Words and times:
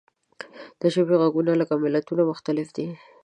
د 0.79 0.81
ژبې 0.95 1.15
غږونه 1.21 1.51
لکه 1.61 1.73
ملتونه 1.83 2.21
مختلف 2.31 2.67
دي. 2.75 2.87